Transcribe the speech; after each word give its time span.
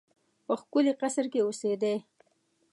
په 0.45 0.53
ښکلي 0.61 0.93
قصر 1.01 1.25
کې 1.31 1.39
اوسېدی. 1.43 1.95